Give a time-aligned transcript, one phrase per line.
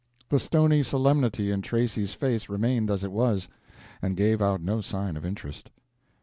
[0.29, 3.47] The stony solemnity in Tracy's face remained as it was,
[4.01, 5.69] and gave out no sign of interest.